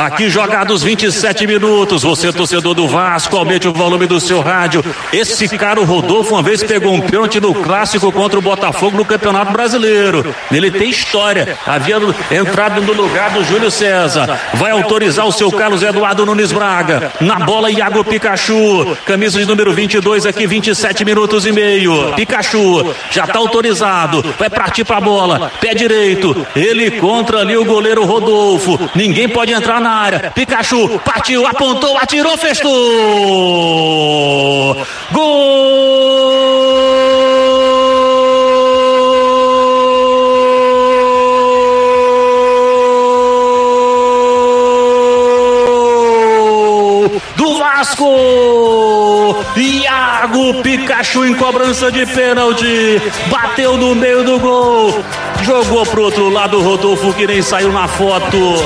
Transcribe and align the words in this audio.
Aqui 0.00 0.30
jogados 0.30 0.82
27 0.82 1.46
minutos. 1.46 2.04
Você, 2.04 2.32
torcedor 2.32 2.72
do 2.72 2.88
Vasco, 2.88 3.36
aumente 3.36 3.68
o 3.68 3.72
volume 3.72 4.06
do 4.06 4.18
seu 4.18 4.40
rádio. 4.40 4.82
Esse 5.12 5.46
cara, 5.58 5.78
o 5.78 5.84
Rodolfo, 5.84 6.32
uma 6.34 6.42
vez 6.42 6.62
pegou 6.62 6.94
um 6.94 7.02
pênalti 7.02 7.38
no 7.38 7.54
clássico 7.54 8.10
contra 8.10 8.38
o 8.38 8.42
Botafogo 8.42 8.96
no 8.96 9.04
Campeonato 9.04 9.52
Brasileiro. 9.52 10.34
Ele 10.50 10.70
tem 10.70 10.88
história. 10.88 11.58
Havia 11.66 11.98
entrado 12.30 12.80
no 12.80 12.94
lugar 12.94 13.28
do 13.32 13.44
Júlio 13.44 13.70
César. 13.70 14.40
Vai 14.54 14.70
autorizar 14.70 15.26
o 15.26 15.32
seu 15.32 15.52
Carlos 15.52 15.82
Eduardo 15.82 16.24
Nunes 16.24 16.50
Braga. 16.50 17.12
Na 17.20 17.38
bola, 17.38 17.70
Iago 17.70 18.02
Pikachu. 18.02 18.96
Camisa 19.04 19.38
de 19.38 19.44
número 19.44 19.70
22 19.74 20.24
aqui, 20.24 20.46
27 20.46 21.04
minutos 21.04 21.44
e 21.44 21.52
meio. 21.52 22.14
Pikachu 22.14 22.94
já 23.10 23.24
está 23.24 23.38
autorizado. 23.38 24.24
Vai 24.38 24.48
partir 24.48 24.82
para 24.82 24.96
a 24.96 25.02
bola. 25.02 25.52
Pé 25.60 25.74
direito. 25.74 26.46
Ele 26.56 26.92
contra 26.92 27.40
ali 27.40 27.54
o 27.54 27.66
goleiro 27.66 28.06
Rodolfo. 28.06 28.80
Ninguém 28.94 29.28
pode 29.28 29.52
entrar 29.52 29.78
na 29.78 29.89
área. 29.90 30.30
Pikachu 30.30 31.00
partiu, 31.04 31.46
apontou, 31.46 31.96
atirou, 31.98 32.36
festou. 32.38 32.70
Gol 35.12 36.00
do 47.36 47.58
Vasco. 47.58 48.06
Iago 49.56 50.62
Pikachu 50.62 51.26
em 51.26 51.34
cobrança 51.34 51.90
de 51.90 52.06
pênalti. 52.06 53.02
Bateu 53.26 53.76
no 53.76 53.94
meio 53.94 54.24
do 54.24 54.38
gol. 54.38 55.04
Jogou 55.42 55.84
pro 55.86 56.02
outro 56.04 56.28
lado 56.28 56.60
Rodolfo 56.60 57.12
que 57.14 57.26
nem 57.26 57.42
saiu 57.42 57.72
na 57.72 57.88
foto 57.88 58.56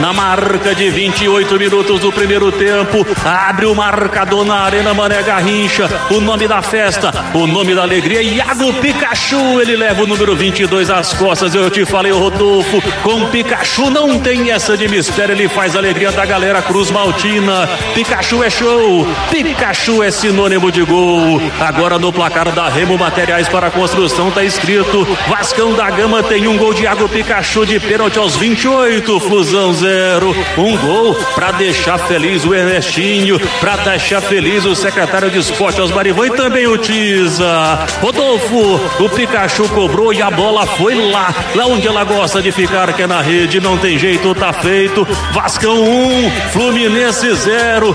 na 0.00 0.12
marca 0.12 0.74
de 0.74 0.90
28 0.90 1.58
minutos 1.58 2.00
do 2.00 2.12
primeiro 2.12 2.52
tempo. 2.52 3.06
Abre 3.24 3.66
o 3.66 3.74
marcador 3.74 4.44
na 4.44 4.60
Arena 4.60 4.94
Mané 4.94 5.22
Garrincha. 5.22 5.88
O 6.10 6.20
nome 6.20 6.46
da 6.46 6.62
festa, 6.62 7.12
o 7.34 7.46
nome 7.46 7.74
da 7.74 7.82
alegria. 7.82 8.22
Iago 8.22 8.72
Pikachu, 8.74 9.60
ele 9.60 9.76
leva 9.76 10.02
o 10.02 10.06
número 10.06 10.36
22 10.36 10.90
às 10.90 11.12
costas. 11.14 11.54
Eu 11.54 11.70
te 11.70 11.84
falei, 11.84 12.12
Rodolfo, 12.12 12.82
com 13.02 13.26
Pikachu 13.26 13.90
não 13.90 14.18
tem 14.18 14.50
essa 14.50 14.76
de 14.76 14.88
mistério. 14.88 15.34
Ele 15.34 15.48
faz 15.48 15.74
a 15.74 15.78
alegria 15.78 16.12
da 16.12 16.24
galera 16.24 16.62
Cruz 16.62 16.90
Maltina. 16.90 17.68
Pikachu 17.94 18.42
é 18.42 18.50
show, 18.50 19.06
Pikachu 19.30 20.02
é 20.02 20.10
sinônimo 20.10 20.70
de 20.70 20.82
gol. 20.82 21.40
Agora 21.60 21.98
no 21.98 22.12
placar 22.12 22.50
da 22.52 22.68
Remo 22.68 22.96
Materiais 22.98 23.48
para 23.48 23.70
Construção 23.70 24.30
tá 24.30 24.44
escrito: 24.44 25.06
Vascão 25.28 25.74
da 25.74 25.90
Gama 25.90 26.22
tem 26.22 26.46
um 26.46 26.56
gol 26.56 26.74
de 26.74 26.82
Iago 26.82 27.08
Pikachu 27.08 27.66
de 27.66 27.80
pênalti 27.80 28.18
aos 28.18 28.36
28. 28.36 29.20
Fusão 29.20 29.72
0. 29.78 30.34
Um 30.58 30.76
gol 30.76 31.14
para 31.34 31.52
deixar 31.52 31.98
feliz 31.98 32.44
o 32.44 32.54
Ernestinho, 32.54 33.40
para 33.60 33.76
deixar 33.76 34.20
feliz 34.20 34.64
o 34.64 34.74
secretário 34.74 35.30
de 35.30 35.38
esporte 35.38 35.80
Osmarivan 35.80 36.26
e 36.26 36.30
também 36.30 36.66
o 36.66 36.76
Tiza. 36.76 37.86
Rodolfo, 38.00 38.80
o 39.02 39.08
Pikachu 39.08 39.68
cobrou 39.68 40.12
e 40.12 40.20
a 40.20 40.30
bola 40.30 40.66
foi 40.66 40.94
lá, 41.10 41.34
lá 41.54 41.66
onde 41.66 41.86
ela 41.86 42.04
gosta 42.04 42.42
de 42.42 42.50
ficar, 42.52 42.92
que 42.92 43.02
é 43.02 43.06
na 43.06 43.20
rede. 43.20 43.60
Não 43.60 43.78
tem 43.78 43.98
jeito, 43.98 44.34
tá 44.34 44.52
feito. 44.52 45.06
Vascão 45.32 45.82
1, 45.82 46.26
um, 46.26 46.30
Fluminense 46.52 47.32
0. 47.34 47.94